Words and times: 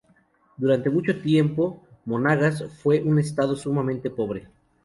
Durante 0.57 0.89
mucho 0.89 1.21
tiempo, 1.21 1.85
Monagas 2.05 2.63
fue 2.81 3.03
un 3.03 3.19
Estado 3.19 3.55
sumamente 3.55 4.09
pobre. 4.09 4.47